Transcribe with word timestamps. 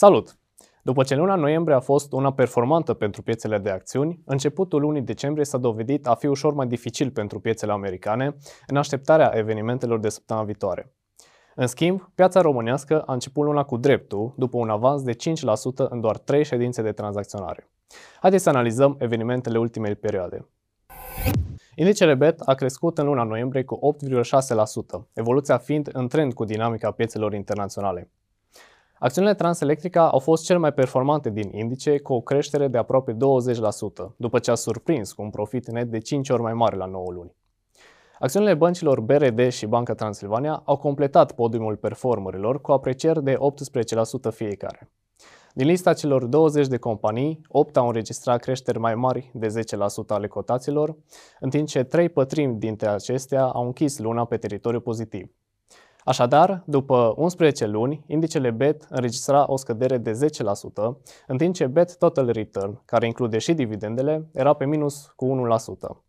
Salut! 0.00 0.38
După 0.82 1.02
ce 1.02 1.14
luna 1.14 1.34
noiembrie 1.34 1.76
a 1.76 1.80
fost 1.80 2.12
una 2.12 2.32
performantă 2.32 2.94
pentru 2.94 3.22
piețele 3.22 3.58
de 3.58 3.70
acțiuni, 3.70 4.22
începutul 4.24 4.80
lunii 4.80 5.02
decembrie 5.02 5.44
s-a 5.44 5.58
dovedit 5.58 6.06
a 6.06 6.14
fi 6.14 6.26
ușor 6.26 6.54
mai 6.54 6.66
dificil 6.66 7.10
pentru 7.10 7.40
piețele 7.40 7.72
americane 7.72 8.36
în 8.66 8.76
așteptarea 8.76 9.32
evenimentelor 9.34 9.98
de 9.98 10.08
săptămâna 10.08 10.46
viitoare. 10.46 10.92
În 11.54 11.66
schimb, 11.66 12.10
piața 12.14 12.40
românească 12.40 13.00
a 13.00 13.12
început 13.12 13.44
luna 13.44 13.62
cu 13.62 13.76
dreptul, 13.76 14.32
după 14.36 14.56
un 14.56 14.68
avans 14.68 15.02
de 15.02 15.12
5% 15.12 15.16
în 15.88 16.00
doar 16.00 16.18
3 16.18 16.44
ședințe 16.44 16.82
de 16.82 16.92
tranzacționare. 16.92 17.70
Haideți 18.20 18.42
să 18.42 18.48
analizăm 18.48 18.96
evenimentele 18.98 19.58
ultimei 19.58 19.94
perioade. 19.94 20.48
Indicele 21.74 22.14
BET 22.14 22.40
a 22.40 22.54
crescut 22.54 22.98
în 22.98 23.06
luna 23.06 23.22
noiembrie 23.22 23.64
cu 23.64 23.96
8,6%, 24.04 25.08
evoluția 25.12 25.56
fiind 25.56 25.88
în 25.92 26.08
trend 26.08 26.32
cu 26.32 26.44
dinamica 26.44 26.90
piețelor 26.90 27.34
internaționale. 27.34 28.10
Acțiunile 29.00 29.34
Transelectrica 29.34 30.10
au 30.10 30.18
fost 30.18 30.44
cel 30.44 30.58
mai 30.58 30.72
performante 30.72 31.30
din 31.30 31.50
indice, 31.52 31.98
cu 31.98 32.12
o 32.12 32.20
creștere 32.20 32.68
de 32.68 32.78
aproape 32.78 33.12
20%, 33.12 33.16
după 34.16 34.38
ce 34.38 34.50
a 34.50 34.54
surprins 34.54 35.12
cu 35.12 35.22
un 35.22 35.30
profit 35.30 35.70
net 35.70 35.90
de 35.90 35.98
5 35.98 36.28
ori 36.28 36.42
mai 36.42 36.52
mare 36.52 36.76
la 36.76 36.86
9 36.86 37.12
luni. 37.12 37.34
Acțiunile 38.18 38.54
băncilor 38.54 39.00
BRD 39.00 39.48
și 39.48 39.66
Banca 39.66 39.94
Transilvania 39.94 40.62
au 40.64 40.76
completat 40.76 41.32
podiumul 41.32 41.76
performerilor 41.76 42.60
cu 42.60 42.72
aprecieri 42.72 43.22
de 43.22 43.36
18% 44.30 44.32
fiecare. 44.34 44.90
Din 45.54 45.66
lista 45.66 45.92
celor 45.92 46.24
20 46.24 46.66
de 46.66 46.76
companii, 46.76 47.40
8 47.48 47.76
au 47.76 47.86
înregistrat 47.86 48.40
creșteri 48.40 48.78
mai 48.78 48.94
mari 48.94 49.30
de 49.34 49.46
10% 49.46 49.50
ale 50.08 50.26
cotaților, 50.26 50.96
în 51.40 51.50
timp 51.50 51.66
ce 51.66 51.82
3 51.82 52.08
pătrimi 52.08 52.58
dintre 52.58 52.88
acestea 52.88 53.44
au 53.44 53.64
închis 53.64 53.98
luna 53.98 54.24
pe 54.24 54.36
teritoriu 54.36 54.80
pozitiv. 54.80 55.30
Așadar, 56.08 56.62
după 56.66 57.14
11 57.16 57.66
luni, 57.66 58.04
indicele 58.06 58.50
BET 58.50 58.86
înregistra 58.88 59.44
o 59.48 59.56
scădere 59.56 59.98
de 59.98 60.12
10%, 60.12 60.16
în 61.26 61.36
timp 61.36 61.54
ce 61.54 61.66
BET 61.66 61.96
Total 61.96 62.30
Return, 62.30 62.82
care 62.84 63.06
include 63.06 63.38
și 63.38 63.54
dividendele, 63.54 64.28
era 64.32 64.52
pe 64.52 64.66
minus 64.66 65.12
cu 65.16 65.48
1%. 65.96 66.02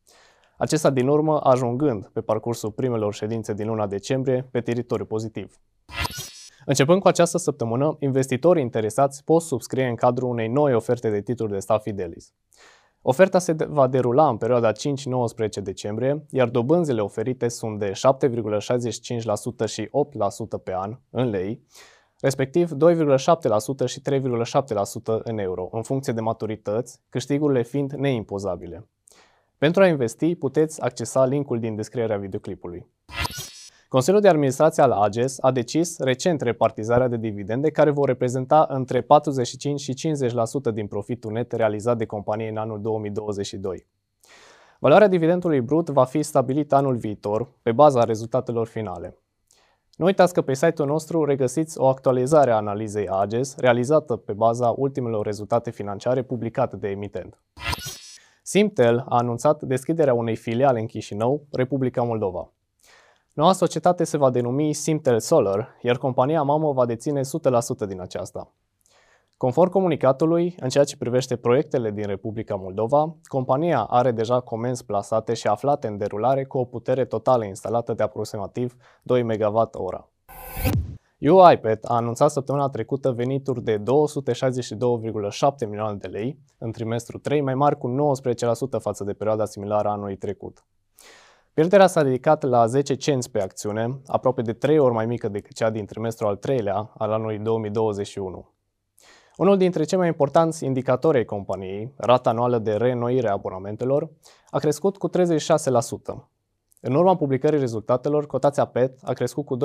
Acesta 0.57 0.89
din 0.89 1.07
urmă 1.07 1.39
ajungând 1.39 2.09
pe 2.13 2.21
parcursul 2.21 2.71
primelor 2.71 3.13
ședințe 3.13 3.53
din 3.53 3.67
luna 3.67 3.87
decembrie 3.87 4.47
pe 4.51 4.61
teritoriu 4.61 5.05
pozitiv. 5.05 5.59
Începând 6.65 7.01
cu 7.01 7.07
această 7.07 7.37
săptămână, 7.37 7.95
investitorii 7.99 8.63
interesați 8.63 9.23
pot 9.23 9.41
subscrie 9.41 9.87
în 9.87 9.95
cadrul 9.95 10.29
unei 10.29 10.47
noi 10.47 10.73
oferte 10.73 11.09
de 11.09 11.21
titluri 11.21 11.51
de 11.51 11.59
stat 11.59 11.81
Fidelis. 11.81 12.33
Oferta 13.11 13.39
se 13.39 13.53
va 13.67 13.87
derula 13.87 14.29
în 14.29 14.37
perioada 14.37 14.71
5-19 14.71 14.75
decembrie, 15.63 16.25
iar 16.29 16.49
dobânzile 16.49 17.01
oferite 17.01 17.47
sunt 17.47 17.79
de 17.79 17.91
7,65% 17.91 19.67
și 19.67 19.85
8% 19.85 19.89
pe 20.63 20.73
an 20.75 20.99
în 21.09 21.29
lei, 21.29 21.65
respectiv 22.19 22.71
2,7% 22.71 23.85
și 23.85 24.01
3,7% 24.09 25.23
în 25.23 25.37
euro, 25.37 25.69
în 25.71 25.81
funcție 25.81 26.13
de 26.13 26.21
maturități, 26.21 27.01
câștigurile 27.09 27.63
fiind 27.63 27.93
neimpozabile. 27.93 28.87
Pentru 29.57 29.81
a 29.81 29.87
investi, 29.87 30.35
puteți 30.35 30.81
accesa 30.81 31.25
linkul 31.25 31.59
din 31.59 31.75
descrierea 31.75 32.17
videoclipului. 32.17 32.87
Consiliul 33.89 34.21
de 34.21 34.27
Administrație 34.27 34.83
al 34.83 34.91
AGES 34.91 35.37
a 35.41 35.51
decis 35.51 35.99
recent 35.99 36.41
repartizarea 36.41 37.07
de 37.07 37.17
dividende 37.17 37.69
care 37.69 37.89
vor 37.89 38.07
reprezenta 38.07 38.65
între 38.69 39.01
45 39.01 39.79
și 39.79 39.93
50% 40.71 40.73
din 40.73 40.87
profitul 40.87 41.31
net 41.31 41.51
realizat 41.51 41.97
de 41.97 42.05
companie 42.05 42.49
în 42.49 42.57
anul 42.57 42.81
2022. 42.81 43.85
Valoarea 44.79 45.07
dividendului 45.07 45.61
brut 45.61 45.89
va 45.89 46.03
fi 46.03 46.23
stabilită 46.23 46.75
anul 46.75 46.95
viitor 46.95 47.49
pe 47.61 47.71
baza 47.71 48.03
rezultatelor 48.03 48.67
finale. 48.67 49.17
Nu 49.95 50.05
uitați 50.05 50.33
că 50.33 50.41
pe 50.41 50.53
site-ul 50.53 50.87
nostru 50.87 51.23
regăsiți 51.23 51.79
o 51.79 51.87
actualizare 51.87 52.51
a 52.51 52.55
analizei 52.55 53.07
AGES 53.07 53.55
realizată 53.57 54.15
pe 54.15 54.33
baza 54.33 54.73
ultimelor 54.77 55.25
rezultate 55.25 55.71
financiare 55.71 56.23
publicate 56.23 56.75
de 56.75 56.89
emitent. 56.89 57.41
Simtel 58.43 59.05
a 59.09 59.17
anunțat 59.17 59.61
deschiderea 59.61 60.13
unei 60.13 60.35
filiale 60.35 60.79
în 60.79 60.85
Chișinău, 60.85 61.45
Republica 61.51 62.03
Moldova. 62.03 62.51
Noua 63.39 63.53
societate 63.53 64.03
se 64.03 64.17
va 64.17 64.29
denumi 64.29 64.73
Simtel 64.73 65.19
Solar, 65.19 65.77
iar 65.81 65.97
compania 65.97 66.41
mamă 66.41 66.71
va 66.71 66.85
deține 66.85 67.21
100% 67.21 67.23
din 67.87 68.01
aceasta. 68.01 68.53
Conform 69.37 69.71
comunicatului, 69.71 70.55
în 70.59 70.69
ceea 70.69 70.83
ce 70.83 70.97
privește 70.97 71.35
proiectele 71.35 71.91
din 71.91 72.05
Republica 72.05 72.55
Moldova, 72.55 73.15
compania 73.23 73.83
are 73.83 74.11
deja 74.11 74.39
comenzi 74.39 74.85
plasate 74.85 75.33
și 75.33 75.47
aflate 75.47 75.87
în 75.87 75.97
derulare 75.97 76.43
cu 76.43 76.57
o 76.57 76.65
putere 76.65 77.05
totală 77.05 77.45
instalată 77.45 77.93
de 77.93 78.03
aproximativ 78.03 78.75
2 79.03 79.23
MWh. 79.23 79.99
UiPath 81.19 81.89
a 81.91 81.95
anunțat 81.95 82.31
săptămâna 82.31 82.69
trecută 82.69 83.11
venituri 83.11 83.63
de 83.63 83.77
262,7 83.77 83.83
milioane 85.67 85.97
de 85.97 86.07
lei 86.07 86.39
în 86.57 86.71
trimestru 86.71 87.17
3, 87.17 87.41
mai 87.41 87.55
mari 87.55 87.77
cu 87.77 88.15
19% 88.77 88.79
față 88.79 89.03
de 89.03 89.13
perioada 89.13 89.45
similară 89.45 89.87
a 89.87 89.91
anului 89.91 90.17
trecut. 90.17 90.63
Pierderea 91.53 91.87
s-a 91.87 92.01
ridicat 92.01 92.43
la 92.43 92.65
10 92.65 92.93
cenți 92.93 93.31
pe 93.31 93.41
acțiune, 93.41 94.01
aproape 94.05 94.41
de 94.41 94.53
3 94.53 94.79
ori 94.79 94.93
mai 94.93 95.05
mică 95.05 95.27
decât 95.27 95.53
cea 95.53 95.69
din 95.69 95.85
trimestrul 95.85 96.27
al 96.27 96.35
treilea 96.35 96.91
al 96.97 97.11
anului 97.11 97.39
2021. 97.39 98.49
Unul 99.37 99.57
dintre 99.57 99.83
cei 99.83 99.97
mai 99.97 100.07
importanți 100.07 100.65
indicatori 100.65 101.17
ai 101.17 101.25
companiei, 101.25 101.93
rata 101.97 102.29
anuală 102.29 102.59
de 102.59 102.73
reînnoire 102.73 103.27
a 103.27 103.31
abonamentelor, 103.31 104.09
a 104.49 104.59
crescut 104.59 104.97
cu 104.97 105.09
36%. 105.09 105.13
În 106.81 106.95
urma 106.95 107.15
publicării 107.15 107.59
rezultatelor, 107.59 108.25
cotația 108.25 108.65
PET 108.65 108.99
a 109.03 109.13
crescut 109.13 109.45
cu 109.45 109.57
12%, 109.57 109.61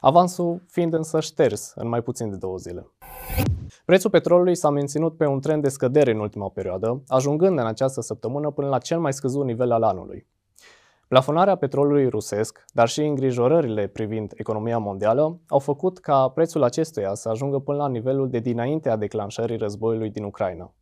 avansul 0.00 0.62
fiind 0.66 0.92
însă 0.92 1.20
șters 1.20 1.72
în 1.74 1.88
mai 1.88 2.02
puțin 2.02 2.30
de 2.30 2.36
două 2.36 2.56
zile. 2.56 2.90
Prețul 3.84 4.10
petrolului 4.10 4.54
s-a 4.54 4.70
menținut 4.70 5.16
pe 5.16 5.26
un 5.26 5.40
trend 5.40 5.62
de 5.62 5.68
scădere 5.68 6.12
în 6.12 6.18
ultima 6.18 6.48
perioadă, 6.48 7.02
ajungând 7.06 7.58
în 7.58 7.66
această 7.66 8.00
săptămână 8.00 8.50
până 8.50 8.68
la 8.68 8.78
cel 8.78 9.00
mai 9.00 9.12
scăzut 9.12 9.44
nivel 9.44 9.72
al 9.72 9.82
anului. 9.82 10.26
Plafonarea 11.10 11.56
petrolului 11.56 12.08
rusesc, 12.08 12.64
dar 12.72 12.88
și 12.88 13.00
îngrijorările 13.00 13.86
privind 13.86 14.32
economia 14.36 14.78
mondială, 14.78 15.40
au 15.48 15.58
făcut 15.58 15.98
ca 15.98 16.28
prețul 16.28 16.62
acestuia 16.62 17.14
să 17.14 17.28
ajungă 17.28 17.58
până 17.58 17.76
la 17.76 17.88
nivelul 17.88 18.28
de 18.28 18.38
dinainte 18.38 18.88
a 18.88 18.96
declanșării 18.96 19.56
războiului 19.56 20.10
din 20.10 20.24
Ucraina. 20.24 20.74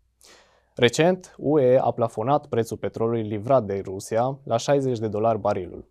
Recent, 0.74 1.34
UE 1.38 1.78
a 1.78 1.90
plafonat 1.90 2.46
prețul 2.46 2.76
petrolului 2.76 3.22
livrat 3.22 3.64
de 3.64 3.82
Rusia 3.84 4.38
la 4.44 4.56
60 4.56 4.98
de 4.98 5.08
dolari 5.08 5.38
barilul. 5.38 5.88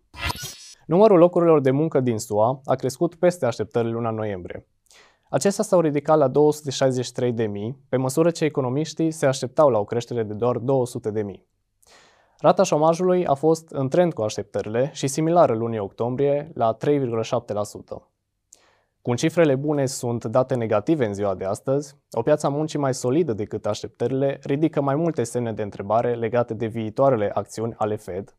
Numărul 0.86 1.18
locurilor 1.18 1.60
de 1.60 1.70
muncă 1.70 2.00
din 2.00 2.18
SUA 2.18 2.60
a 2.64 2.74
crescut 2.74 3.14
peste 3.14 3.46
așteptările 3.46 3.92
luna 3.92 4.10
noiembrie. 4.10 4.66
Acestea 5.30 5.64
s-au 5.64 5.80
ridicat 5.80 6.18
la 6.18 6.30
263.000, 6.30 6.34
pe 7.88 7.96
măsură 7.96 8.30
ce 8.30 8.44
economiștii 8.44 9.10
se 9.10 9.26
așteptau 9.26 9.68
la 9.68 9.78
o 9.78 9.84
creștere 9.84 10.22
de 10.22 10.34
doar 10.34 10.56
200.000. 10.58 11.57
Rata 12.40 12.62
șomajului 12.62 13.26
a 13.26 13.34
fost 13.34 13.68
în 13.70 13.88
trend 13.88 14.12
cu 14.12 14.22
așteptările 14.22 14.90
și 14.92 15.06
similară 15.06 15.54
lunii 15.54 15.78
octombrie 15.78 16.50
la 16.54 16.76
3,7%. 16.86 16.88
Cum 19.02 19.14
cifrele 19.14 19.54
bune 19.54 19.86
sunt 19.86 20.24
date 20.24 20.54
negative 20.54 21.06
în 21.06 21.14
ziua 21.14 21.34
de 21.34 21.44
astăzi, 21.44 21.96
o 22.10 22.22
piață 22.22 22.48
muncii 22.48 22.78
mai 22.78 22.94
solidă 22.94 23.32
decât 23.32 23.66
așteptările 23.66 24.38
ridică 24.42 24.80
mai 24.80 24.94
multe 24.94 25.22
semne 25.22 25.52
de 25.52 25.62
întrebare 25.62 26.14
legate 26.14 26.54
de 26.54 26.66
viitoarele 26.66 27.30
acțiuni 27.34 27.74
ale 27.76 27.96
Fed, 27.96 28.36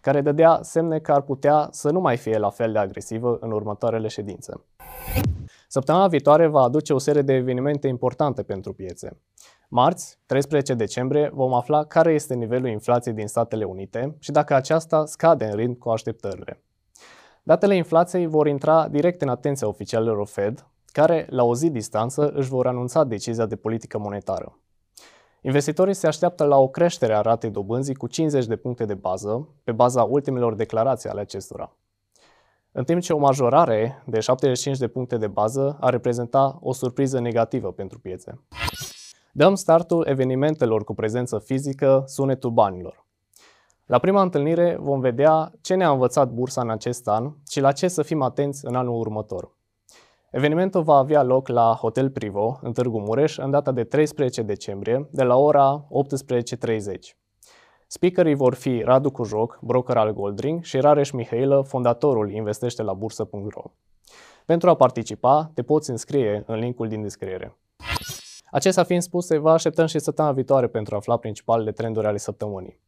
care 0.00 0.20
dădea 0.20 0.58
semne 0.62 0.98
că 0.98 1.12
ar 1.12 1.20
putea 1.20 1.68
să 1.70 1.90
nu 1.90 2.00
mai 2.00 2.16
fie 2.16 2.38
la 2.38 2.50
fel 2.50 2.72
de 2.72 2.78
agresivă 2.78 3.38
în 3.40 3.50
următoarele 3.50 4.08
ședințe. 4.08 4.52
Săptămâna 5.68 6.08
viitoare 6.08 6.46
va 6.46 6.60
aduce 6.60 6.92
o 6.92 6.98
serie 6.98 7.22
de 7.22 7.32
evenimente 7.32 7.88
importante 7.88 8.42
pentru 8.42 8.72
piețe. 8.72 9.16
Marți, 9.74 10.18
13 10.26 10.74
decembrie, 10.74 11.30
vom 11.34 11.54
afla 11.54 11.84
care 11.84 12.12
este 12.12 12.34
nivelul 12.34 12.68
inflației 12.68 13.14
din 13.14 13.26
Statele 13.26 13.64
Unite 13.64 14.16
și 14.18 14.30
dacă 14.30 14.54
aceasta 14.54 15.04
scade 15.06 15.44
în 15.44 15.56
ritm 15.56 15.78
cu 15.78 15.88
așteptările. 15.88 16.62
Datele 17.42 17.76
inflației 17.76 18.26
vor 18.26 18.46
intra 18.46 18.88
direct 18.88 19.22
în 19.22 19.28
atenția 19.28 19.68
oficialilor 19.68 20.26
Fed, 20.26 20.66
care, 20.86 21.26
la 21.30 21.44
o 21.44 21.54
zi 21.54 21.70
distanță, 21.70 22.30
își 22.30 22.48
vor 22.48 22.66
anunța 22.66 23.04
decizia 23.04 23.46
de 23.46 23.56
politică 23.56 23.98
monetară. 23.98 24.58
Investitorii 25.40 25.94
se 25.94 26.06
așteaptă 26.06 26.44
la 26.44 26.56
o 26.56 26.68
creștere 26.68 27.14
a 27.14 27.20
ratei 27.20 27.50
dobânzii 27.50 27.94
cu 27.94 28.06
50 28.06 28.46
de 28.46 28.56
puncte 28.56 28.84
de 28.84 28.94
bază, 28.94 29.48
pe 29.64 29.72
baza 29.72 30.02
ultimelor 30.02 30.54
declarații 30.54 31.08
ale 31.08 31.20
acestora. 31.20 31.76
În 32.72 32.84
timp 32.84 33.00
ce 33.00 33.12
o 33.12 33.18
majorare 33.18 34.02
de 34.06 34.20
75 34.20 34.78
de 34.78 34.88
puncte 34.88 35.16
de 35.16 35.26
bază 35.26 35.76
ar 35.80 35.92
reprezenta 35.92 36.58
o 36.60 36.72
surpriză 36.72 37.20
negativă 37.20 37.72
pentru 37.72 37.98
piețe. 37.98 38.40
Dăm 39.34 39.54
startul 39.54 40.06
evenimentelor 40.08 40.84
cu 40.84 40.94
prezență 40.94 41.38
fizică, 41.38 42.02
sunetul 42.06 42.50
banilor. 42.50 43.06
La 43.86 43.98
prima 43.98 44.22
întâlnire 44.22 44.76
vom 44.80 45.00
vedea 45.00 45.52
ce 45.60 45.74
ne-a 45.74 45.90
învățat 45.90 46.30
bursa 46.30 46.60
în 46.60 46.70
acest 46.70 47.08
an 47.08 47.32
și 47.50 47.60
la 47.60 47.72
ce 47.72 47.88
să 47.88 48.02
fim 48.02 48.22
atenți 48.22 48.66
în 48.66 48.74
anul 48.74 48.98
următor. 48.98 49.50
Evenimentul 50.30 50.82
va 50.82 50.94
avea 50.94 51.22
loc 51.22 51.48
la 51.48 51.74
Hotel 51.80 52.10
Privo, 52.10 52.58
în 52.62 52.72
Târgu 52.72 52.98
Mureș, 52.98 53.36
în 53.36 53.50
data 53.50 53.72
de 53.72 53.84
13 53.84 54.42
decembrie, 54.42 55.08
de 55.10 55.22
la 55.22 55.36
ora 55.36 55.86
18.30. 56.34 56.78
Speakerii 57.86 58.34
vor 58.34 58.54
fi 58.54 58.82
Radu 58.84 59.10
Cujoc, 59.10 59.58
broker 59.62 59.96
al 59.96 60.12
Goldring, 60.12 60.62
și 60.62 60.80
Rareș 60.80 61.10
Mihailă, 61.10 61.62
fondatorul 61.66 62.30
investește 62.30 62.82
la 62.82 62.92
bursă.ro. 62.92 63.62
Pentru 64.46 64.68
a 64.68 64.74
participa, 64.74 65.50
te 65.54 65.62
poți 65.62 65.90
înscrie 65.90 66.42
în 66.46 66.58
linkul 66.58 66.88
din 66.88 67.02
descriere. 67.02 67.56
Acestea 68.54 68.84
fiind 68.84 69.02
spuse, 69.02 69.38
vă 69.38 69.50
așteptăm 69.50 69.86
și 69.86 69.98
săptămâna 69.98 70.34
viitoare 70.34 70.66
pentru 70.66 70.94
a 70.94 70.96
afla 70.96 71.16
principalele 71.16 71.72
trenduri 71.72 72.06
ale 72.06 72.16
săptămânii. 72.16 72.80